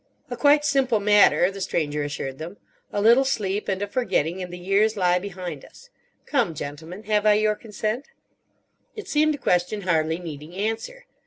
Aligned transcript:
"A 0.31 0.35
quite 0.35 0.65
simple 0.65 0.99
matter," 0.99 1.51
the 1.51 1.61
Stranger 1.61 2.01
assured 2.01 2.39
them. 2.39 2.57
"A 2.91 2.99
little 3.03 3.23
sleep 3.23 3.67
and 3.67 3.79
a 3.83 3.87
forgetting, 3.87 4.41
and 4.41 4.51
the 4.51 4.57
years 4.57 4.97
lie 4.97 5.19
behind 5.19 5.63
us. 5.63 5.91
Come, 6.25 6.55
gentlemen. 6.55 7.03
Have 7.03 7.27
I 7.27 7.33
your 7.33 7.53
consent?" 7.53 8.07
It 8.95 9.07
seemed 9.07 9.35
a 9.35 9.37
question 9.37 9.81
hardly 9.81 10.17
needing 10.17 10.55
answer. 10.55 11.05